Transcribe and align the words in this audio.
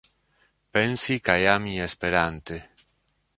Pensi 0.77 1.17
kaj 1.29 1.37
ami 1.51 1.75
esperante. 1.89 2.59